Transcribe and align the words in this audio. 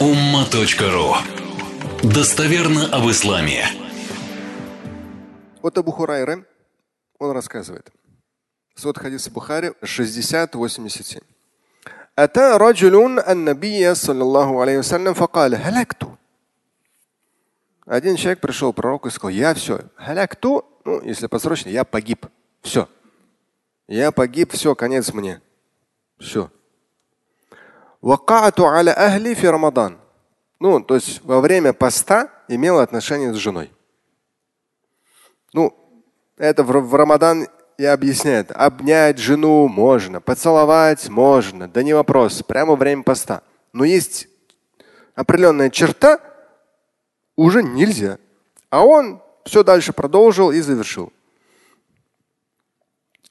umma.ru 0.00 1.14
Достоверно 2.02 2.86
об 2.92 3.10
исламе. 3.10 3.66
Вот 5.62 5.76
Абу 5.78 5.90
Хурайра, 5.92 6.44
он 7.18 7.30
рассказывает. 7.32 7.90
Сот 8.74 8.98
хадис 8.98 9.28
Бухари 9.28 9.72
60-87. 9.82 11.22
أتى 12.18 12.56
رجل 12.56 13.18
النبي 13.18 13.94
صلى 13.94 14.22
الله 14.22 14.60
عليه 14.60 14.78
وسلم 14.78 15.14
فقال 15.14 15.54
هلكت. 15.54 16.06
Один 17.86 18.16
человек 18.16 18.40
пришел 18.40 18.72
к 18.72 18.76
пророку 18.76 19.08
и 19.08 19.10
сказал, 19.10 19.30
я 19.30 19.54
все, 19.54 19.80
халякту, 19.94 20.64
ну, 20.84 21.00
если 21.02 21.28
посрочно, 21.28 21.68
я 21.68 21.84
погиб. 21.84 22.26
Все. 22.62 22.88
Я 23.86 24.10
погиб, 24.10 24.52
все, 24.52 24.74
конец 24.74 25.12
мне. 25.12 25.40
Все. 26.18 26.50
Вакату 28.01 28.65
аля 28.65 28.93
ахли 28.97 29.33
фи 29.33 29.47
рамадан. 29.47 29.99
Ну, 30.59 30.79
то 30.81 30.95
есть 30.95 31.21
во 31.23 31.39
время 31.39 31.73
поста 31.73 32.29
имел 32.47 32.79
отношение 32.79 33.33
с 33.33 33.37
женой. 33.37 33.71
Ну, 35.53 35.75
это 36.37 36.63
в, 36.63 36.67
в 36.67 36.95
Рамадан 36.95 37.47
и 37.77 37.85
объясняет. 37.85 38.51
Обнять 38.51 39.17
жену 39.17 39.67
можно, 39.67 40.21
поцеловать 40.21 41.09
можно, 41.09 41.67
да 41.67 41.83
не 41.83 41.93
вопрос, 41.93 42.43
прямо 42.43 42.71
во 42.71 42.75
время 42.75 43.03
поста. 43.03 43.41
Но 43.73 43.83
есть 43.83 44.27
определенная 45.15 45.69
черта, 45.69 46.19
уже 47.35 47.63
нельзя. 47.63 48.19
А 48.69 48.85
он 48.85 49.21
все 49.45 49.63
дальше 49.63 49.93
продолжил 49.93 50.51
и 50.51 50.61
завершил. 50.61 51.11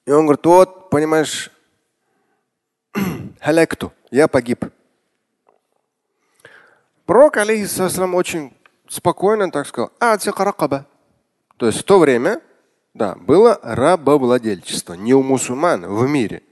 И 0.04 0.10
он 0.10 0.26
говорит, 0.26 0.44
вот, 0.44 0.90
понимаешь, 0.90 1.50
халекту, 3.40 3.92
я 4.10 4.28
погиб. 4.28 4.64
Пророк, 7.06 7.36
алейхиссалам, 7.36 8.14
очень 8.14 8.52
спокойно 8.88 9.50
так 9.50 9.66
сказал, 9.66 9.90
то 11.56 11.66
есть 11.66 11.80
в 11.80 11.84
то 11.84 11.98
время, 11.98 12.40
да, 12.94 13.14
было 13.16 13.58
рабовладельчество, 13.62 14.94
не 14.94 15.14
у 15.14 15.22
мусульман 15.22 15.86
в 15.86 16.08
мире. 16.08 16.42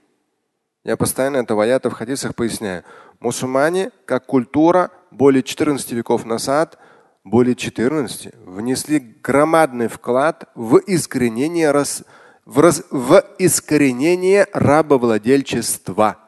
Я 0.84 0.97
постоянно 0.97 1.39
это 1.39 1.55
в 1.55 1.61
аятах, 1.61 1.92
в 1.92 1.97
хадисах 1.97 2.34
поясняю. 2.34 2.84
Мусульмане, 3.20 3.91
как 4.05 4.27
культура, 4.27 4.91
более 5.11 5.42
14 5.42 5.92
веков 5.92 6.25
назад, 6.25 6.79
более 7.25 7.55
14, 7.55 8.34
внесли 8.47 8.98
громадный 8.98 9.89
вклад 9.89 10.45
в 10.55 10.79
искоренение, 10.86 11.73
рас, 11.73 12.05
в, 12.45 12.61
раз, 12.61 12.84
в 12.91 13.23
искоренение 13.39 14.47
рабовладельчества. 14.53 16.28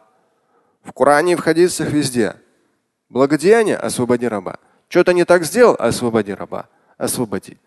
В 0.82 0.92
Коране 0.92 1.32
и 1.32 1.36
в 1.36 1.40
хадисах 1.40 1.90
везде. 1.90 2.36
Благодеяние– 3.08 3.76
освободи 3.76 4.26
раба. 4.26 4.58
Что-то 4.88 5.12
не 5.12 5.24
так 5.24 5.44
сделал– 5.44 5.76
освободи 5.78 6.32
раба. 6.32 6.68
Освободи. 6.96 7.58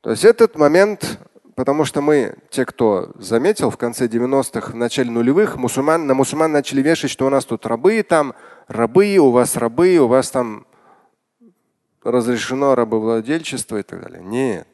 То 0.00 0.10
есть 0.10 0.24
этот 0.24 0.56
момент, 0.56 1.18
потому 1.54 1.84
что 1.84 2.00
мы, 2.00 2.36
те, 2.50 2.64
кто 2.64 3.12
заметил, 3.14 3.70
в 3.70 3.76
конце 3.76 4.06
90-х, 4.06 4.72
в 4.72 4.74
начале 4.74 5.10
нулевых, 5.10 5.56
мусульман, 5.56 6.06
на 6.06 6.14
мусульман 6.14 6.50
начали 6.50 6.82
вешать, 6.82 7.10
что 7.10 7.26
у 7.26 7.30
нас 7.30 7.44
тут 7.44 7.66
рабы, 7.66 8.02
там 8.02 8.34
рабы, 8.68 9.16
у 9.18 9.30
вас 9.30 9.56
рабы, 9.56 9.98
у 9.98 10.08
вас 10.08 10.30
там 10.30 10.66
разрешено 12.02 12.74
рабовладельчество 12.74 13.76
и 13.76 13.82
так 13.82 14.02
далее. 14.02 14.22
Нет. 14.22 14.66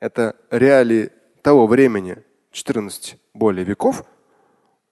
Это 0.00 0.34
реалии 0.50 1.10
того 1.42 1.66
времени, 1.66 2.16
14 2.52 3.18
более 3.34 3.64
веков, 3.64 4.04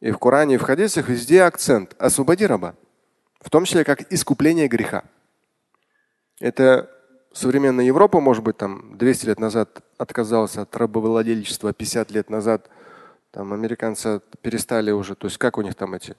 и 0.01 0.11
в 0.11 0.19
Коране, 0.19 0.55
и 0.55 0.59
в 0.59 0.63
хадисах 0.63 1.09
везде 1.09 1.43
акцент 1.43 1.95
освободи 1.99 2.47
раба, 2.47 2.75
в 3.41 3.51
том 3.51 3.65
числе 3.65 3.85
как 3.85 4.13
искупление 4.13 4.69
греха. 4.69 5.05
Это 6.41 6.91
современная 7.33 7.85
Европа, 7.85 8.21
может 8.21 8.43
быть, 8.43 8.57
там 8.57 8.97
200 8.97 9.27
лет 9.27 9.39
назад 9.39 9.83
отказалась 9.99 10.57
от 10.57 10.75
рабовладельчества, 10.77 11.73
50 11.73 12.11
лет 12.11 12.31
назад 12.31 12.69
там 13.31 13.53
американцы 13.53 14.21
перестали 14.43 14.91
уже, 14.91 15.15
то 15.15 15.27
есть 15.27 15.39
как 15.39 15.59
у 15.59 15.63
них 15.63 15.75
там 15.75 15.95
эти, 15.95 16.17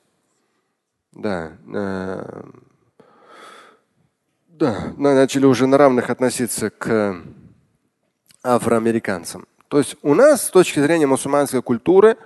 да, 1.11 1.57
э, 1.73 2.43
да, 4.47 4.93
начали 4.97 5.45
уже 5.45 5.67
на 5.67 5.77
равных 5.77 6.09
относиться 6.09 6.69
к 6.69 7.21
афроамериканцам. 8.43 9.45
То 9.67 9.79
есть 9.79 9.97
у 10.01 10.13
нас 10.13 10.45
с 10.45 10.49
точки 10.49 10.79
зрения 10.79 11.07
мусульманской 11.07 11.61
культуры, 11.61 12.17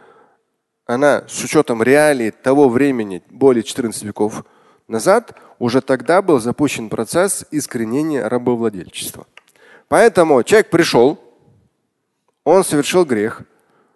она 0.86 1.24
с 1.28 1.44
учетом 1.44 1.82
реалий 1.82 2.32
того 2.32 2.70
времени, 2.70 3.24
более 3.30 3.64
14 3.64 4.04
веков 4.04 4.46
назад, 4.88 5.38
уже 5.58 5.82
тогда 5.82 6.22
был 6.22 6.40
запущен 6.40 6.90
процесс 6.90 7.46
искоренения 7.52 8.28
рабовладельчества. 8.28 9.26
Поэтому 9.88 10.44
человек 10.44 10.70
пришел, 10.70 11.20
он 12.44 12.64
совершил 12.64 13.06
грех 13.06 13.42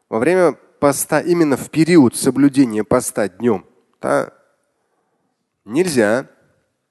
во 0.07 0.19
время 0.19 0.53
поста, 0.79 1.19
именно 1.19 1.57
в 1.57 1.69
период 1.69 2.15
соблюдения 2.15 2.83
поста 2.83 3.29
днем. 3.29 3.65
Да, 4.01 4.31
нельзя 5.65 6.27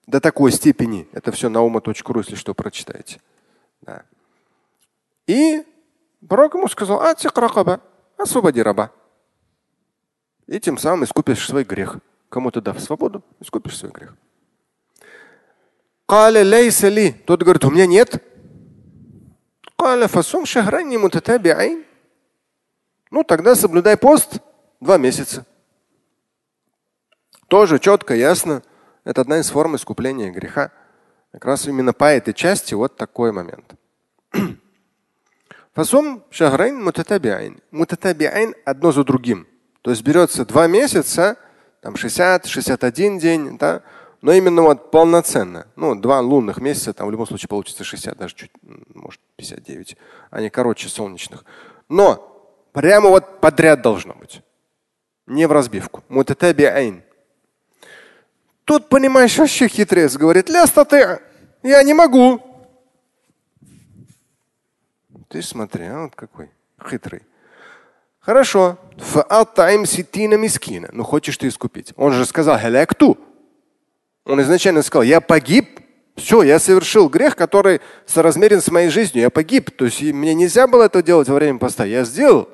до 0.07 0.21
такой 0.21 0.53
степени. 0.53 1.09
Это 1.13 1.33
все 1.33 1.49
на 1.49 1.63
ума.ру, 1.63 2.21
если 2.21 2.35
что, 2.35 2.55
прочитаете. 2.55 3.21
Да. 3.83 4.05
И 5.27 5.65
пророк 6.27 6.55
ему 6.55 6.69
сказал, 6.69 7.03
освободи 8.17 8.63
раба. 8.63 8.93
И 10.49 10.59
тем 10.59 10.79
самым 10.79 11.05
искупишь 11.05 11.47
свой 11.47 11.63
грех. 11.63 11.99
Кому-то 12.31 12.61
дав 12.61 12.81
свободу, 12.81 13.23
искупишь 13.39 13.77
свой 13.77 13.93
грех. 13.93 14.17
Тот 17.27 17.43
говорит, 17.43 17.65
у 17.65 17.71
меня 17.71 17.87
нет. 17.87 18.25
Ну, 23.11 23.25
тогда 23.25 23.55
соблюдай 23.55 23.97
пост 23.99 24.39
два 24.81 24.97
месяца. 24.97 25.47
Тоже 27.49 27.79
четко, 27.79 28.15
ясно. 28.15 28.63
Это 29.05 29.21
одна 29.21 29.41
из 29.41 29.51
форм 29.51 29.77
искупления 29.77 30.31
греха. 30.31 30.73
Как 31.31 31.45
раз 31.45 31.67
именно 31.67 31.93
по 31.93 32.05
этой 32.05 32.33
части 32.33 32.73
вот 32.73 32.97
такой 32.97 33.33
момент. 33.33 33.75
Фасум 35.75 36.25
шахрайн 36.31 36.83
мутатабиайн. 36.83 37.61
Мутатабиайн 37.71 38.55
одно 38.65 38.93
за 38.93 39.05
другим. 39.05 39.47
То 39.83 39.91
есть 39.91 40.03
берется 40.03 40.45
два 40.45 40.67
месяца, 40.67 41.37
там 41.81 41.95
60-61 41.95 43.21
день, 43.21 43.59
да, 43.59 43.83
но 44.21 44.33
именно 44.33 44.63
вот 44.63 44.91
полноценно. 44.91 45.67
Ну, 45.77 45.95
два 45.95 46.21
лунных 46.21 46.59
месяца, 46.59 46.93
там 46.93 47.07
в 47.07 47.11
любом 47.11 47.27
случае 47.27 47.49
получится 47.49 47.85
60, 47.85 48.17
даже 48.17 48.35
чуть, 48.35 48.51
может, 48.95 49.21
59. 49.37 49.97
Они 50.31 50.51
короче 50.51 50.89
солнечных. 50.89 51.45
Но 51.89 52.53
прямо 52.73 53.11
вот 53.11 53.41
подряд 53.41 53.81
должно 53.81 54.15
быть. 54.15 54.43
Не 55.27 55.47
в 55.47 55.53
разбивку. 55.53 56.03
Мутатабиайн. 56.09 57.03
Тут, 58.65 58.89
понимаешь, 58.89 59.39
вообще 59.39 59.69
хитрец 59.69 60.17
говорит, 60.17 60.49
ляста 60.49 60.85
ты, 60.85 61.21
я 61.63 61.83
не 61.83 61.95
могу. 61.95 62.43
Ты 65.29 65.43
смотри, 65.43 65.85
а 65.85 66.05
вот 66.05 66.17
какой 66.17 66.51
хитрый. 66.89 67.23
Хорошо. 68.21 68.79
мискина. 70.37 70.89
Ну 70.93 71.05
хочешь 71.05 71.37
ты 71.37 71.49
искупить. 71.49 71.93
Он 71.97 72.13
же 72.13 72.27
сказал, 72.27 72.59
халакту. 72.59 73.19
Он 74.25 74.41
изначально 74.43 74.83
сказал, 74.83 75.03
я 75.05 75.21
погиб. 75.21 75.81
Все, 76.17 76.43
я 76.43 76.59
совершил 76.59 77.09
грех, 77.09 77.37
который 77.37 77.81
соразмерен 78.05 78.61
с 78.61 78.71
моей 78.71 78.91
жизнью. 78.91 79.23
Я 79.23 79.31
погиб. 79.31 79.71
То 79.71 79.85
есть 79.85 80.03
мне 80.03 80.35
нельзя 80.35 80.67
было 80.67 80.85
это 80.85 81.03
делать 81.03 81.29
во 81.29 81.37
время 81.37 81.59
поста. 81.59 81.85
Я 81.85 82.05
сделал. 82.05 82.49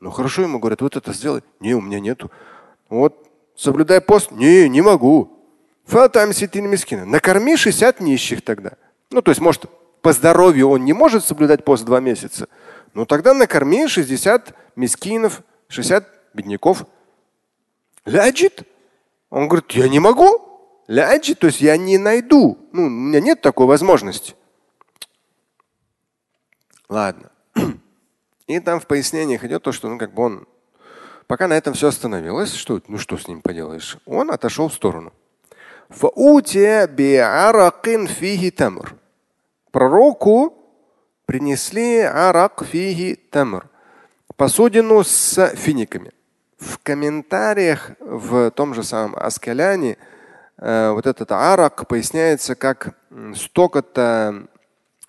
Ну 0.00 0.10
хорошо, 0.10 0.42
ему 0.42 0.58
говорят, 0.58 0.80
вот 0.80 0.96
это 0.96 1.12
сделай. 1.12 1.42
Не, 1.60 1.74
у 1.74 1.80
меня 1.80 2.00
нету. 2.00 2.30
Вот, 2.88 3.26
соблюдай 3.56 4.00
пост. 4.00 4.30
Не, 4.32 4.68
не 4.68 4.82
могу. 4.82 5.30
мискина. 6.66 7.04
Накорми 7.04 7.56
60 7.56 8.00
нищих 8.00 8.42
тогда. 8.42 8.72
Ну, 9.10 9.22
то 9.22 9.30
есть, 9.30 9.40
может, 9.40 9.66
по 10.02 10.12
здоровью 10.12 10.68
он 10.68 10.84
не 10.84 10.92
может 10.92 11.24
соблюдать 11.24 11.64
пост 11.64 11.84
два 11.84 12.00
месяца, 12.00 12.48
ну 12.94 13.06
тогда 13.06 13.34
накорми 13.34 13.86
60 13.86 14.54
мискинов, 14.76 15.42
60 15.68 16.08
бедняков. 16.32 16.84
Ляджит. 18.04 18.66
Он 19.30 19.48
говорит, 19.48 19.70
я 19.72 19.88
не 19.88 20.00
могу. 20.00 20.40
Ляджит, 20.86 21.40
то 21.40 21.46
есть 21.46 21.60
я 21.60 21.76
не 21.76 21.98
найду. 21.98 22.58
Ну, 22.72 22.86
у 22.86 22.88
меня 22.88 23.20
нет 23.20 23.40
такой 23.40 23.66
возможности. 23.66 24.34
Ладно. 26.88 27.30
И 28.46 28.60
там 28.60 28.80
в 28.80 28.86
пояснениях 28.86 29.44
идет 29.44 29.62
то, 29.62 29.72
что 29.72 29.88
ну, 29.88 29.98
как 29.98 30.14
бы 30.14 30.22
он, 30.22 30.46
пока 31.26 31.48
на 31.48 31.54
этом 31.54 31.74
все 31.74 31.88
остановилось, 31.88 32.54
что, 32.54 32.80
ну 32.88 32.98
что 32.98 33.16
с 33.16 33.26
ним 33.26 33.40
поделаешь, 33.40 33.98
он 34.06 34.30
отошел 34.30 34.68
в 34.68 34.74
сторону 34.74 35.12
пророку 39.70 40.63
принесли 41.26 42.00
арак 42.00 42.64
фиги 42.64 43.14
тамр, 43.30 43.68
посудину 44.36 45.02
с 45.04 45.54
финиками. 45.56 46.12
В 46.58 46.78
комментариях 46.78 47.92
в 48.00 48.50
том 48.52 48.74
же 48.74 48.82
самом 48.82 49.16
Аскаляне 49.16 49.98
э, 50.58 50.90
вот 50.90 51.06
этот 51.06 51.30
арак 51.32 51.86
поясняется 51.86 52.54
как 52.54 52.96
столько-то 53.34 54.46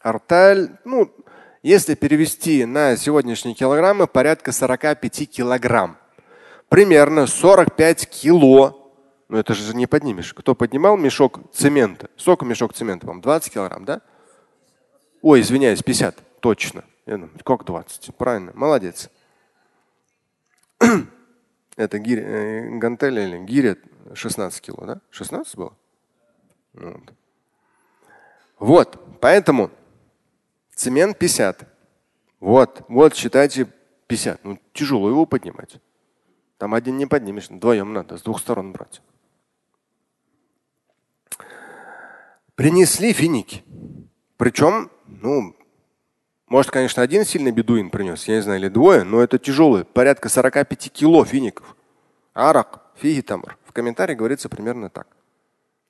арталь, 0.02 0.78
ну, 0.84 1.12
если 1.64 1.96
перевести 1.96 2.66
на 2.66 2.96
сегодняшние 2.96 3.56
килограммы, 3.56 4.06
порядка 4.06 4.52
45 4.52 5.30
килограмм. 5.32 5.98
Примерно 6.70 7.26
45 7.26 8.08
кило. 8.08 8.94
Ну 9.30 9.38
это 9.38 9.56
же 9.56 9.76
не 9.76 9.88
поднимешь. 9.88 10.34
Кто 10.34 10.54
поднимал 10.54 10.98
мешок 10.98 11.40
цемента? 11.52 12.10
Сколько 12.18 12.46
мешок 12.46 12.74
цемента 12.74 13.08
вам? 13.08 13.22
20 13.22 13.54
килограмм, 13.54 13.86
да? 13.86 14.02
Ой, 15.26 15.42
извиняюсь, 15.42 15.82
50. 15.82 16.40
Точно. 16.40 16.84
Я 17.08 17.14
думаю, 17.14 17.32
как 17.44 17.66
20? 17.66 18.16
Правильно, 18.16 18.52
молодец. 18.54 19.10
Это 21.76 21.98
гиря, 21.98 22.22
э, 22.22 22.70
гантель 22.78 23.18
или 23.18 23.44
гиря 23.44 23.76
16 24.14 24.62
кило, 24.62 24.86
да? 24.86 25.02
16 25.10 25.56
было? 25.56 25.74
Вот. 26.74 27.14
вот, 28.60 29.20
поэтому 29.20 29.72
Цемент 30.76 31.18
50. 31.18 31.74
Вот, 32.40 32.84
вот 32.88 33.16
считайте 33.16 33.68
50. 34.06 34.44
Ну, 34.44 34.60
тяжело 34.74 35.10
его 35.10 35.26
поднимать. 35.26 35.78
Там 36.60 36.76
один 36.76 36.98
не 36.98 37.08
поднимешь, 37.08 37.50
вдвоем 37.50 37.94
надо, 37.94 38.20
с 38.20 38.22
двух 38.22 38.40
сторон 38.40 38.74
брать. 38.74 39.02
Принесли 42.54 43.12
финики. 43.12 43.64
Причем, 44.38 44.92
ну, 45.08 45.56
может, 46.48 46.72
конечно, 46.72 47.02
один 47.02 47.26
сильный 47.26 47.52
бедуин 47.52 47.90
принес, 47.90 48.28
я 48.28 48.36
не 48.36 48.42
знаю, 48.42 48.60
или 48.60 48.70
двое, 48.70 49.04
но 49.04 49.22
это 49.22 49.40
тяжелые, 49.40 49.84
порядка 49.84 50.30
45 50.30 50.92
кило 50.92 51.26
фиников. 51.26 51.76
Арак, 52.34 52.82
фиги. 52.96 53.26
В 53.66 53.72
комментарии 53.72 54.14
говорится 54.14 54.50
примерно 54.50 54.90
так. 54.90 55.08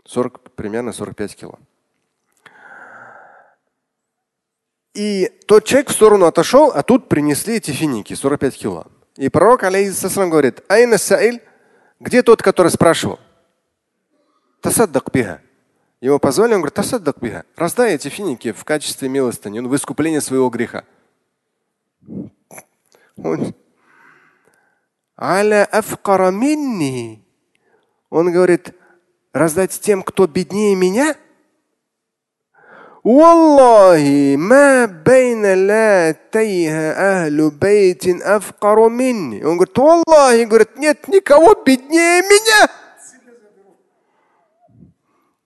40, 0.05 0.51
примерно 0.51 0.93
45 0.93 1.35
кило. 1.35 1.59
И 4.93 5.27
тот 5.45 5.65
человек 5.65 5.89
в 5.89 5.93
сторону 5.93 6.25
отошел, 6.25 6.71
а 6.73 6.81
тут 6.83 7.09
принесли 7.09 7.55
эти 7.55 7.71
финики, 7.71 8.13
45 8.13 8.57
кило. 8.57 8.87
И 9.17 9.27
пророк, 9.29 9.63
алейхиссалам, 9.63 10.29
говорит, 10.29 10.63
Айна 10.69 10.97
Саиль, 10.97 11.41
где 11.99 12.23
тот, 12.23 12.41
который 12.41 12.71
спрашивал? 12.71 13.19
Тасаддак 14.61 15.11
биха. 15.11 15.41
Его 16.05 16.19
позвали, 16.19 16.53
он 16.53 16.59
говорит, 16.59 16.75
тасаддак 16.75 17.17
биха. 17.19 17.45
Раздай 17.55 17.95
эти 17.95 18.09
финики 18.09 18.51
в 18.51 18.63
качестве 18.63 19.09
милостыни, 19.09 19.57
ну, 19.57 19.69
в 19.69 19.75
искупление 19.75 20.21
своего 20.21 20.51
греха. 20.51 20.83
Он, 23.17 23.55
Аля 25.19 25.67
минни. 26.31 27.25
Он 28.11 28.31
говорит, 28.31 28.75
раздать 29.33 29.71
тем, 29.71 30.03
кто 30.03 30.27
беднее 30.27 30.75
меня? 30.75 31.15
Уаллахи, 33.01 34.35
ма 34.35 34.85
бейна 34.85 35.55
латейха 35.55 37.23
ахлю 37.23 37.49
бейтин 37.49 38.21
афкару 38.23 38.91
минни. 38.91 39.41
Он 39.41 39.57
говорит, 39.57 39.79
Аллахи, 39.79 40.43
говорит, 40.43 40.77
нет 40.77 41.07
никого 41.07 41.55
беднее 41.55 42.21
меня. 42.21 42.69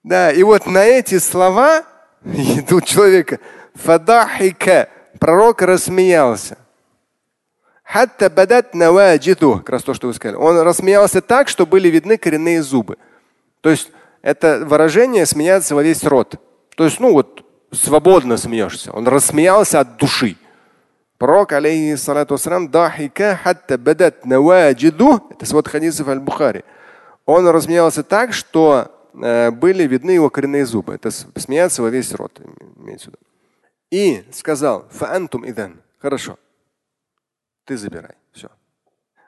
Да, 0.02 0.32
и 0.32 0.42
вот 0.42 0.66
на 0.66 0.84
эти 0.84 1.18
слова 1.18 1.84
у 2.24 2.80
человека 2.80 3.38
фадахика, 3.74 4.88
пророк 5.18 5.62
рассмеялся. 5.62 6.56
Хатта 7.82 8.30
бадат 8.30 8.74
наваджиду, 8.74 9.56
как 9.58 9.70
раз 9.70 9.82
то, 9.82 9.94
что 9.94 10.06
вы 10.06 10.14
сказали. 10.14 10.36
Он 10.36 10.60
рассмеялся 10.60 11.20
так, 11.20 11.48
что 11.48 11.66
были 11.66 11.88
видны 11.88 12.16
коренные 12.18 12.62
зубы. 12.62 12.98
То 13.62 13.70
есть 13.70 13.90
это 14.22 14.64
выражение 14.64 15.26
смеяться 15.26 15.74
во 15.74 15.82
весь 15.82 16.04
рот. 16.04 16.36
То 16.76 16.84
есть, 16.84 17.00
ну 17.00 17.12
вот 17.12 17.44
свободно 17.72 18.36
смеешься. 18.36 18.92
Он 18.92 19.08
рассмеялся 19.08 19.80
от 19.80 19.96
души. 19.96 20.36
Пророк, 21.18 21.52
алейхиссалату 21.52 22.34
вассалам, 22.34 22.70
дахика 22.70 23.38
хатта 23.42 23.76
бадат 23.76 24.24
наваджиду, 24.24 25.26
это 25.30 25.44
свод 25.44 25.68
хадисов 25.68 26.08
аль-Бухари. 26.08 26.64
Он 27.26 27.46
рассмеялся 27.48 28.02
так, 28.02 28.32
что 28.32 28.99
были 29.12 29.86
видны 29.86 30.12
его 30.12 30.30
коренные 30.30 30.66
зубы. 30.66 30.94
Это 30.94 31.10
смеяться 31.10 31.82
во 31.82 31.90
весь 31.90 32.12
рот. 32.12 32.40
И 33.90 34.24
сказал, 34.32 34.88
фаантум 34.90 35.48
идан. 35.48 35.80
Хорошо. 35.98 36.38
Ты 37.64 37.76
забирай. 37.76 38.14
Все. 38.32 38.48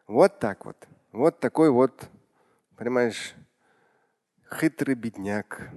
Вот 0.07 0.39
так 0.39 0.65
вот. 0.65 0.77
Вот 1.13 1.41
такой 1.41 1.71
вот, 1.71 2.09
понимаешь, 2.77 3.35
хитрый 4.59 4.95
бедняк. 4.95 5.69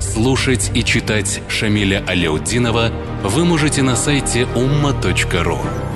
Слушать 0.00 0.70
и 0.74 0.84
читать 0.84 1.42
Шамиля 1.48 2.04
Аляутдинова 2.06 2.90
вы 3.22 3.44
можете 3.44 3.82
на 3.82 3.96
сайте 3.96 4.42
umma.ru. 4.42 5.95